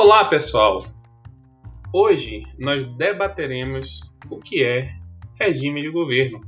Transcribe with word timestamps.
Olá, 0.00 0.24
pessoal! 0.26 0.78
Hoje 1.92 2.44
nós 2.56 2.84
debateremos 2.84 4.00
o 4.30 4.38
que 4.38 4.62
é 4.62 4.94
regime 5.34 5.82
de 5.82 5.90
governo. 5.90 6.40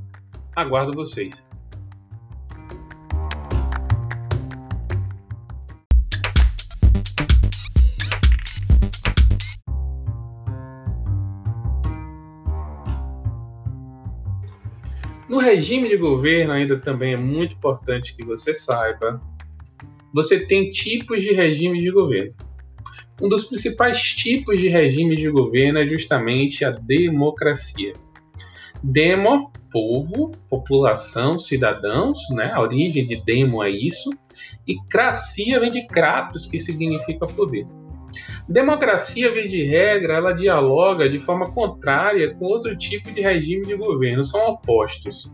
Aguardo 0.55 0.93
vocês. 0.93 1.51
No 15.29 15.41
regime 15.41 15.89
de 15.89 15.97
governo, 15.97 16.53
ainda 16.53 16.79
também 16.79 17.15
é 17.15 17.17
muito 17.17 17.57
importante 17.57 18.15
que 18.15 18.25
você 18.25 18.55
saiba, 18.55 19.21
você 20.15 20.47
tem 20.47 20.71
tipos 20.71 21.21
de 21.21 21.33
regime 21.33 21.81
de 21.81 21.91
governo. 21.91 22.33
Um 23.21 23.29
dos 23.29 23.45
principais 23.45 24.01
tipos 24.01 24.59
de 24.59 24.69
regime 24.69 25.15
de 25.15 25.29
governo 25.29 25.79
é 25.79 25.87
justamente 25.87 26.65
a 26.65 26.71
democracia. 26.71 27.93
Demo, 28.83 29.53
povo, 29.71 30.33
população, 30.49 31.39
cidadãos, 31.39 32.19
né? 32.31 32.51
A 32.55 32.61
origem 32.61 33.05
de 33.05 33.23
demo 33.23 33.63
é 33.63 33.69
isso. 33.69 34.11
E 34.67 34.77
cracia 34.89 35.61
vem 35.61 35.71
de 35.71 35.87
kratos, 35.87 36.47
que 36.47 36.59
significa 36.59 37.27
poder. 37.27 37.67
Democracia, 38.49 39.31
vem 39.31 39.47
de 39.47 39.63
regra, 39.65 40.17
ela 40.17 40.33
dialoga 40.33 41.09
de 41.09 41.19
forma 41.19 41.53
contrária 41.53 42.35
com 42.35 42.47
outro 42.47 42.77
tipo 42.77 43.13
de 43.13 43.21
regime 43.21 43.67
de 43.67 43.77
governo, 43.77 44.25
são 44.25 44.41
opostos. 44.49 45.33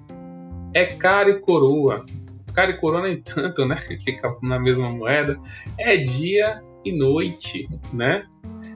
É 0.74 0.84
cara 0.84 1.30
e 1.30 1.40
coroa. 1.40 2.04
Cara 2.52 2.72
e 2.72 2.76
coroa 2.78 3.02
nem 3.02 3.18
tanto, 3.18 3.64
né? 3.64 3.76
Fica 4.04 4.36
na 4.42 4.58
mesma 4.58 4.90
moeda. 4.90 5.38
É 5.78 5.96
dia 5.96 6.62
e 6.88 6.92
noite, 6.92 7.68
né? 7.92 8.26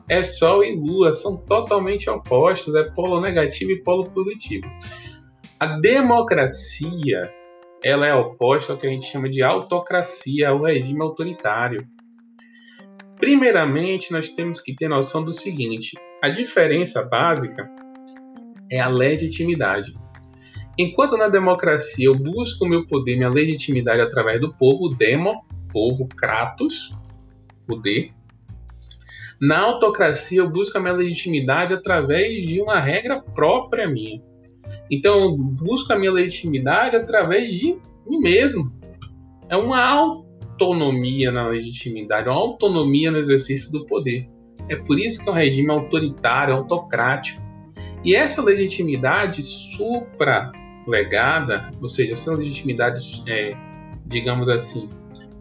É 0.09 0.23
Sol 0.23 0.65
e 0.65 0.75
Lua, 0.75 1.13
são 1.13 1.37
totalmente 1.37 2.11
opostos, 2.11 2.75
é 2.75 2.83
polo 2.95 3.21
negativo 3.21 3.71
e 3.71 3.83
polo 3.83 4.11
positivo. 4.11 4.67
A 5.59 5.79
democracia, 5.79 7.31
ela 7.83 8.07
é 8.07 8.15
oposta 8.15 8.73
ao 8.73 8.79
que 8.79 8.87
a 8.87 8.91
gente 8.91 9.07
chama 9.07 9.29
de 9.29 9.43
autocracia, 9.43 10.49
ao 10.49 10.63
regime 10.63 11.01
autoritário. 11.01 11.87
Primeiramente, 13.19 14.11
nós 14.13 14.31
temos 14.31 14.61
que 14.61 14.75
ter 14.75 14.89
noção 14.89 15.25
do 15.25 15.33
seguinte: 15.33 15.97
a 16.23 16.29
diferença 16.29 17.03
básica 17.05 17.71
é 18.71 18.81
a 18.81 18.89
legitimidade. 18.89 19.95
Enquanto 20.79 21.17
na 21.17 21.29
democracia 21.29 22.07
eu 22.07 22.15
busco 22.15 22.65
o 22.65 22.69
meu 22.69 22.87
poder, 22.87 23.17
minha 23.17 23.29
legitimidade 23.29 24.01
através 24.01 24.41
do 24.41 24.53
povo, 24.55 24.89
demo, 24.89 25.45
povo, 25.73 26.09
kratos, 26.09 26.91
poder. 27.71 28.13
Na 29.41 29.61
autocracia, 29.61 30.41
eu 30.41 30.51
busco 30.51 30.77
a 30.77 30.81
minha 30.81 30.93
legitimidade 30.93 31.73
através 31.73 32.47
de 32.47 32.61
uma 32.61 32.81
regra 32.81 33.23
própria 33.23 33.89
minha. 33.89 34.21
Então, 34.91 35.21
eu 35.21 35.37
busco 35.37 35.93
a 35.93 35.99
minha 35.99 36.13
legitimidade 36.13 36.97
através 36.97 37.55
de 37.55 37.79
mim 38.07 38.19
mesmo. 38.19 38.69
É 39.49 39.57
uma 39.57 39.81
autonomia 39.83 41.31
na 41.31 41.47
legitimidade, 41.47 42.29
uma 42.29 42.37
autonomia 42.37 43.11
no 43.11 43.19
exercício 43.19 43.73
do 43.73 43.87
poder. 43.87 44.29
É 44.69 44.77
por 44.77 44.99
isso 44.99 45.23
que 45.23 45.29
é 45.29 45.33
um 45.33 45.35
regime 45.35 45.71
autoritário, 45.71 46.55
autocrático. 46.55 47.41
E 48.05 48.15
essa 48.15 48.43
legitimidade 48.43 49.43
supralegada, 49.43 50.53
ou 51.81 51.89
seja, 51.89 52.13
essa 52.13 52.35
legitimidade, 52.35 53.23
é, 53.27 53.57
digamos 54.07 54.49
assim, 54.49 54.91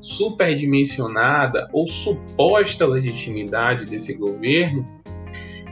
superdimensionada 0.02 1.68
ou 1.74 1.88
suposta 1.88 2.86
legitimidade 2.86 3.86
desse 3.86 4.14
governo, 4.14 4.88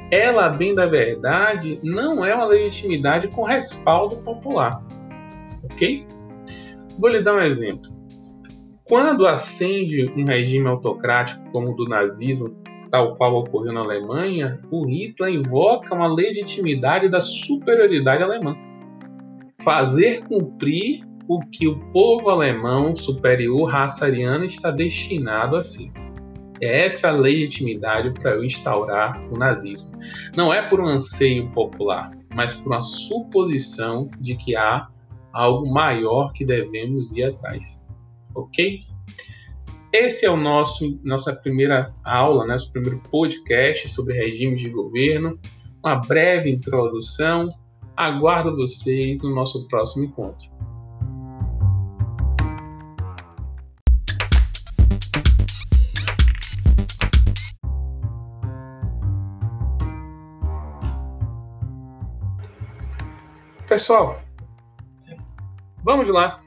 ela, 0.09 0.49
bem 0.49 0.73
da 0.73 0.85
verdade, 0.85 1.79
não 1.83 2.23
é 2.23 2.33
uma 2.33 2.45
legitimidade 2.45 3.27
com 3.29 3.43
respaldo 3.43 4.17
popular. 4.17 4.81
Ok? 5.63 6.05
Vou 6.97 7.09
lhe 7.09 7.21
dar 7.21 7.35
um 7.35 7.41
exemplo. 7.41 7.91
Quando 8.85 9.27
ascende 9.27 10.09
um 10.15 10.23
regime 10.23 10.67
autocrático 10.67 11.43
como 11.51 11.71
o 11.71 11.75
do 11.75 11.85
nazismo, 11.85 12.55
tal 12.89 13.15
qual 13.15 13.35
ocorreu 13.35 13.73
na 13.73 13.81
Alemanha, 13.81 14.61
o 14.71 14.85
Hitler 14.85 15.33
invoca 15.33 15.93
uma 15.93 16.07
legitimidade 16.07 17.09
da 17.09 17.19
superioridade 17.19 18.23
alemã. 18.23 18.55
Fazer 19.61 20.23
cumprir 20.23 21.05
o 21.27 21.39
que 21.39 21.67
o 21.67 21.77
povo 21.91 22.29
alemão 22.29 22.95
superior 22.95 23.69
raça 23.69 24.05
ariana 24.05 24.45
está 24.45 24.71
destinado 24.71 25.55
a 25.55 25.63
ser. 25.63 25.91
É 26.61 26.85
essa 26.85 27.11
legitimidade 27.11 28.11
para 28.11 28.31
eu 28.31 28.43
instaurar 28.43 29.21
o 29.31 29.37
nazismo. 29.37 29.91
Não 30.35 30.53
é 30.53 30.61
por 30.67 30.79
um 30.79 30.87
anseio 30.87 31.51
popular, 31.51 32.11
mas 32.35 32.53
por 32.53 32.71
uma 32.71 32.81
suposição 32.81 34.09
de 34.19 34.35
que 34.35 34.55
há 34.55 34.87
algo 35.33 35.69
maior 35.69 36.31
que 36.33 36.43
devemos 36.43 37.11
ir 37.11 37.25
atrás. 37.25 37.85
Ok? 38.33 38.79
Esse 39.93 40.25
é 40.25 40.31
o 40.31 40.37
nosso 40.37 40.99
nossa 41.03 41.33
primeira 41.33 41.93
aula, 42.03 42.45
né, 42.45 42.53
nosso 42.53 42.71
primeiro 42.71 42.99
podcast 43.09 43.87
sobre 43.89 44.15
regimes 44.15 44.61
de 44.61 44.69
governo. 44.69 45.39
Uma 45.83 45.95
breve 45.95 46.49
introdução. 46.49 47.47
Aguardo 47.95 48.55
vocês 48.55 49.21
no 49.21 49.33
nosso 49.33 49.67
próximo 49.67 50.05
encontro. 50.05 50.56
Pessoal, 63.67 64.21
vamos 65.83 66.07
lá. 66.07 66.39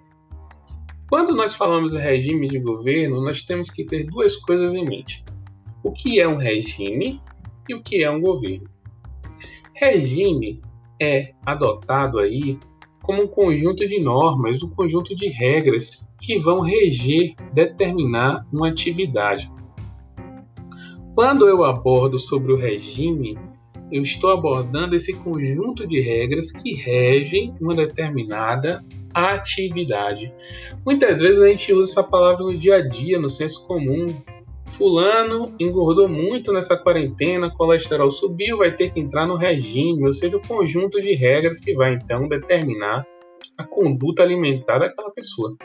Quando 1.06 1.36
nós 1.36 1.54
falamos 1.54 1.92
de 1.92 1.98
regime 1.98 2.48
de 2.48 2.58
governo, 2.58 3.20
nós 3.20 3.42
temos 3.42 3.68
que 3.68 3.84
ter 3.84 4.04
duas 4.04 4.36
coisas 4.36 4.72
em 4.72 4.86
mente: 4.86 5.22
o 5.84 5.92
que 5.92 6.18
é 6.18 6.26
um 6.26 6.36
regime 6.36 7.20
e 7.68 7.74
o 7.74 7.82
que 7.82 8.02
é 8.02 8.10
um 8.10 8.22
governo. 8.22 8.66
Regime 9.74 10.62
é 10.98 11.34
adotado 11.44 12.18
aí 12.18 12.58
como 13.02 13.24
um 13.24 13.28
conjunto 13.28 13.86
de 13.86 14.00
normas, 14.00 14.62
um 14.62 14.70
conjunto 14.70 15.14
de 15.14 15.28
regras 15.28 16.08
que 16.22 16.38
vão 16.38 16.60
reger, 16.60 17.34
determinar 17.52 18.46
uma 18.50 18.68
atividade. 18.68 19.52
Quando 21.14 21.46
eu 21.46 21.64
abordo 21.64 22.18
sobre 22.18 22.50
o 22.50 22.56
regime, 22.56 23.38
eu 23.90 24.02
estou 24.02 24.30
abordando 24.30 24.94
esse 24.94 25.12
conjunto 25.12 25.86
de 25.86 26.00
regras 26.00 26.52
que 26.52 26.74
regem 26.74 27.54
uma 27.60 27.74
determinada 27.74 28.84
atividade. 29.12 30.32
Muitas 30.84 31.20
vezes 31.20 31.40
a 31.40 31.48
gente 31.48 31.72
usa 31.72 31.92
essa 31.92 32.08
palavra 32.08 32.44
no 32.44 32.56
dia 32.56 32.76
a 32.76 32.88
dia, 32.88 33.18
no 33.18 33.28
senso 33.28 33.66
comum. 33.66 34.14
Fulano 34.66 35.52
engordou 35.58 36.08
muito 36.08 36.52
nessa 36.52 36.76
quarentena, 36.76 37.50
colesterol 37.50 38.10
subiu, 38.10 38.58
vai 38.58 38.74
ter 38.74 38.92
que 38.92 39.00
entrar 39.00 39.26
no 39.26 39.34
regime, 39.34 40.06
ou 40.06 40.12
seja, 40.12 40.36
o 40.36 40.46
conjunto 40.46 41.00
de 41.00 41.14
regras 41.14 41.60
que 41.60 41.74
vai 41.74 41.94
então 41.94 42.28
determinar 42.28 43.04
a 43.58 43.64
conduta 43.64 44.22
alimentar 44.22 44.78
daquela 44.78 45.10
pessoa. 45.10 45.56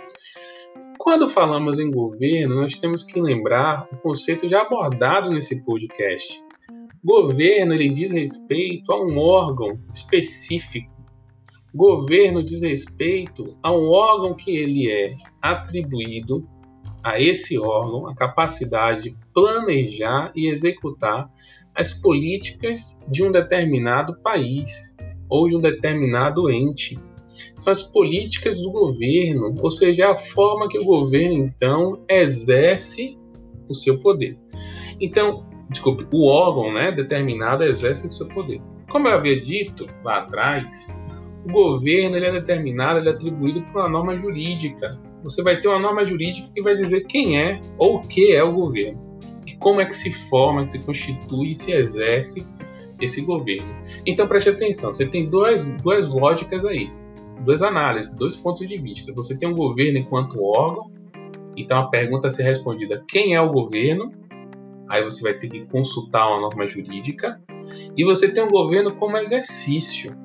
Quando 0.98 1.30
falamos 1.30 1.78
em 1.78 1.92
governo, 1.92 2.56
nós 2.56 2.76
temos 2.76 3.04
que 3.04 3.22
lembrar 3.22 3.88
o 3.92 3.98
conceito 3.98 4.50
já 4.50 4.62
abordado 4.62 5.30
nesse 5.30 5.64
podcast, 5.64 6.44
Governo 7.06 7.76
ele 7.76 7.88
diz 7.88 8.10
respeito 8.10 8.92
a 8.92 9.00
um 9.00 9.20
órgão 9.20 9.80
específico. 9.94 10.92
Governo 11.72 12.44
diz 12.44 12.64
respeito 12.64 13.56
a 13.62 13.72
um 13.72 13.92
órgão 13.92 14.34
que 14.34 14.58
ele 14.58 14.92
é 14.92 15.16
atribuído 15.40 16.50
a 17.04 17.22
esse 17.22 17.60
órgão 17.60 18.08
a 18.08 18.16
capacidade 18.16 19.12
de 19.12 19.18
planejar 19.36 20.32
e 20.36 20.48
executar 20.48 21.32
as 21.76 21.94
políticas 21.94 23.06
de 23.08 23.24
um 23.24 23.32
determinado 23.32 24.20
país 24.24 24.96
ou 25.30 25.48
de 25.48 25.56
um 25.56 25.62
determinado 25.62 26.50
ente. 26.50 26.98
São 27.60 27.72
as 27.72 27.84
políticas 27.84 28.60
do 28.60 28.72
governo, 28.72 29.54
ou 29.62 29.70
seja, 29.70 30.10
a 30.10 30.16
forma 30.16 30.68
que 30.68 30.80
o 30.80 30.86
governo 30.86 31.36
então 31.36 32.04
exerce 32.10 33.16
o 33.70 33.76
seu 33.76 34.00
poder. 34.00 34.40
Então, 35.00 35.46
desculpe, 35.70 36.08
o 36.12 36.28
órgão 36.28 36.72
né, 36.72 36.92
determinado 36.92 37.64
exerce 37.64 38.10
seu 38.10 38.28
poder. 38.28 38.62
Como 38.90 39.08
eu 39.08 39.16
havia 39.16 39.40
dito 39.40 39.88
lá 40.04 40.20
atrás, 40.20 40.88
o 41.46 41.52
governo 41.52 42.16
ele 42.16 42.26
é 42.26 42.32
determinado, 42.32 43.00
ele 43.00 43.10
é 43.10 43.12
atribuído 43.12 43.62
por 43.64 43.82
uma 43.82 43.90
norma 43.90 44.20
jurídica. 44.20 45.00
Você 45.24 45.42
vai 45.42 45.60
ter 45.60 45.68
uma 45.68 45.80
norma 45.80 46.06
jurídica 46.06 46.48
que 46.54 46.62
vai 46.62 46.76
dizer 46.76 47.02
quem 47.08 47.40
é 47.40 47.60
ou 47.78 47.98
o 47.98 48.02
que 48.02 48.34
é 48.34 48.44
o 48.44 48.54
governo. 48.54 49.04
E 49.46 49.56
como 49.58 49.82
é 49.82 49.86
que 49.86 49.96
se 49.96 50.12
forma, 50.30 50.64
que 50.64 50.72
se 50.72 50.80
constitui 50.80 51.52
e 51.52 51.56
se 51.56 51.72
exerce 51.72 52.46
esse 53.00 53.22
governo. 53.22 53.76
Então 54.06 54.28
preste 54.28 54.50
atenção, 54.50 54.94
você 54.94 55.06
tem 55.06 55.30
duas, 55.30 55.72
duas 55.82 56.12
lógicas 56.12 56.66
aí, 56.66 56.90
duas 57.44 57.62
análises, 57.62 58.12
dois 58.14 58.36
pontos 58.36 58.68
de 58.68 58.78
vista. 58.78 59.14
Você 59.14 59.38
tem 59.38 59.50
um 59.50 59.56
governo 59.56 60.00
enquanto 60.00 60.44
órgão, 60.44 60.92
então 61.56 61.80
a 61.80 61.88
pergunta 61.88 62.28
a 62.28 62.32
ser 62.32 62.44
respondida: 62.44 63.04
quem 63.08 63.34
é 63.34 63.42
o 63.42 63.52
governo? 63.52 64.12
Aí 64.90 65.04
você 65.04 65.22
vai 65.22 65.34
ter 65.34 65.50
que 65.50 65.66
consultar 65.66 66.28
uma 66.28 66.42
norma 66.42 66.68
jurídica, 66.68 67.42
e 67.98 68.04
você 68.04 68.32
tem 68.32 68.44
o 68.44 68.50
governo 68.50 68.96
como 68.96 69.18
exercício. 69.18 70.16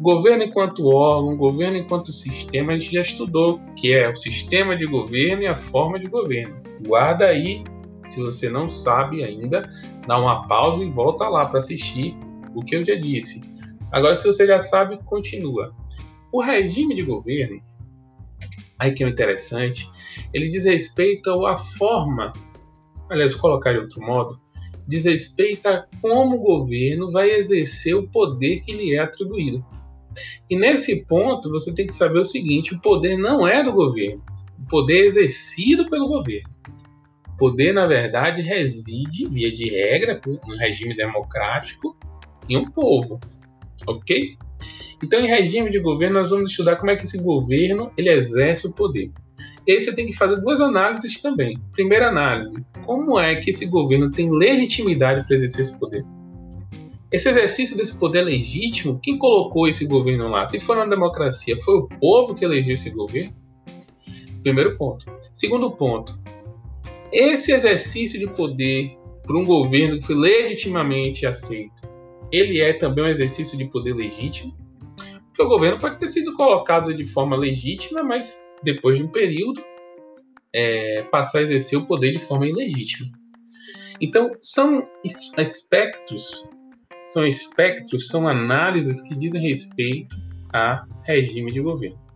Governo 0.00 0.44
enquanto 0.44 0.86
órgão, 0.86 1.36
governo 1.36 1.76
enquanto 1.76 2.12
sistema, 2.12 2.72
a 2.72 2.78
gente 2.78 2.94
já 2.94 3.00
estudou, 3.00 3.60
que 3.76 3.92
é 3.92 4.08
o 4.08 4.14
sistema 4.14 4.76
de 4.76 4.86
governo 4.86 5.42
e 5.42 5.46
a 5.46 5.56
forma 5.56 5.98
de 5.98 6.06
governo. 6.06 6.56
Guarda 6.86 7.26
aí, 7.26 7.64
se 8.06 8.20
você 8.20 8.48
não 8.48 8.68
sabe 8.68 9.24
ainda, 9.24 9.68
dá 10.06 10.18
uma 10.18 10.46
pausa 10.46 10.84
e 10.84 10.90
volta 10.90 11.28
lá 11.28 11.46
para 11.46 11.58
assistir 11.58 12.16
o 12.54 12.62
que 12.62 12.76
eu 12.76 12.84
já 12.84 12.94
disse. 12.94 13.42
Agora, 13.90 14.14
se 14.14 14.26
você 14.26 14.46
já 14.46 14.60
sabe, 14.60 14.98
continua. 15.04 15.74
O 16.32 16.40
regime 16.40 16.94
de 16.94 17.02
governo, 17.02 17.60
aí 18.78 18.92
que 18.92 19.02
é 19.02 19.08
interessante, 19.08 19.90
ele 20.32 20.48
diz 20.48 20.64
respeito 20.64 21.46
à 21.46 21.56
forma, 21.56 22.32
aliás, 23.10 23.34
colocar 23.34 23.72
de 23.72 23.78
outro 23.78 24.00
modo, 24.00 24.40
diz 24.86 25.04
respeito 25.04 25.68
a 25.68 25.86
como 26.00 26.36
o 26.36 26.40
governo 26.40 27.10
vai 27.12 27.30
exercer 27.30 27.94
o 27.94 28.08
poder 28.08 28.60
que 28.60 28.72
lhe 28.72 28.94
é 28.94 28.98
atribuído. 28.98 29.64
E 30.48 30.56
nesse 30.56 31.04
ponto, 31.04 31.50
você 31.50 31.74
tem 31.74 31.86
que 31.86 31.92
saber 31.92 32.18
o 32.18 32.24
seguinte: 32.24 32.74
o 32.74 32.80
poder 32.80 33.16
não 33.16 33.46
é 33.46 33.62
do 33.62 33.72
governo, 33.72 34.22
o 34.58 34.68
poder 34.68 35.04
é 35.04 35.06
exercido 35.06 35.88
pelo 35.90 36.08
governo. 36.08 36.48
O 37.34 37.36
poder, 37.36 37.72
na 37.72 37.86
verdade, 37.86 38.42
reside, 38.42 39.28
via 39.28 39.52
de 39.52 39.68
regra, 39.68 40.20
no 40.26 40.56
regime 40.56 40.96
democrático, 40.96 41.96
em 42.48 42.56
um 42.56 42.70
povo, 42.70 43.20
ok? 43.86 44.36
Então, 45.02 45.20
em 45.20 45.28
regime 45.28 45.70
de 45.70 45.78
governo, 45.78 46.18
nós 46.18 46.30
vamos 46.30 46.50
estudar 46.50 46.76
como 46.76 46.90
é 46.90 46.96
que 46.96 47.04
esse 47.04 47.18
governo 47.22 47.92
ele 47.96 48.10
exerce 48.10 48.66
o 48.66 48.74
poder. 48.74 49.12
E 49.68 49.72
aí 49.72 49.80
você 49.80 49.94
tem 49.94 50.06
que 50.06 50.14
fazer 50.14 50.40
duas 50.40 50.62
análises 50.62 51.20
também. 51.20 51.60
Primeira 51.72 52.08
análise, 52.08 52.64
como 52.86 53.20
é 53.20 53.36
que 53.36 53.50
esse 53.50 53.66
governo 53.66 54.10
tem 54.10 54.30
legitimidade 54.30 55.26
para 55.26 55.36
exercer 55.36 55.60
esse 55.60 55.78
poder? 55.78 56.06
Esse 57.12 57.28
exercício 57.28 57.76
desse 57.76 57.98
poder 57.98 58.22
legítimo, 58.22 58.98
quem 59.02 59.18
colocou 59.18 59.68
esse 59.68 59.86
governo 59.86 60.28
lá? 60.28 60.46
Se 60.46 60.58
for 60.58 60.78
uma 60.78 60.88
democracia, 60.88 61.54
foi 61.58 61.80
o 61.80 61.88
povo 62.00 62.34
que 62.34 62.46
elegeu 62.46 62.72
esse 62.72 62.88
governo? 62.88 63.34
Primeiro 64.42 64.74
ponto. 64.78 65.04
Segundo 65.34 65.70
ponto, 65.70 66.18
esse 67.12 67.52
exercício 67.52 68.18
de 68.18 68.26
poder 68.26 68.96
por 69.22 69.36
um 69.36 69.44
governo 69.44 69.98
que 69.98 70.06
foi 70.06 70.14
legitimamente 70.14 71.26
aceito, 71.26 71.86
ele 72.32 72.58
é 72.58 72.72
também 72.72 73.04
um 73.04 73.08
exercício 73.08 73.58
de 73.58 73.66
poder 73.66 73.94
legítimo? 73.94 74.56
Porque 75.26 75.42
o 75.42 75.48
governo 75.48 75.78
pode 75.78 75.98
ter 75.98 76.08
sido 76.08 76.32
colocado 76.32 76.94
de 76.94 77.06
forma 77.06 77.36
legítima, 77.36 78.02
mas 78.02 78.47
depois 78.62 78.98
de 78.98 79.04
um 79.04 79.08
período 79.08 79.62
é, 80.52 81.02
passar 81.04 81.38
a 81.38 81.42
exercer 81.42 81.78
o 81.78 81.86
poder 81.86 82.12
de 82.12 82.18
forma 82.18 82.46
ilegítima. 82.46 83.08
Então, 84.00 84.30
são 84.40 84.88
aspectos, 85.36 86.48
são 87.04 87.26
espectros, 87.26 88.06
são 88.08 88.28
análises 88.28 89.00
que 89.00 89.14
dizem 89.14 89.42
respeito 89.42 90.16
a 90.52 90.84
regime 91.04 91.52
de 91.52 91.60
governo. 91.60 92.07